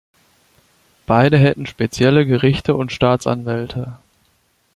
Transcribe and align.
Beide 1.05 1.37
hätten 1.37 1.67
spezielle 1.67 2.25
Gerichte 2.25 2.73
und 2.75 2.91
Staatsanwälte. 2.91 3.99